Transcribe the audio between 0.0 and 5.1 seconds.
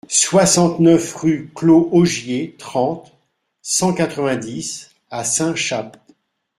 soixante-neuf rue Claux Augier, trente, cent quatre-vingt-dix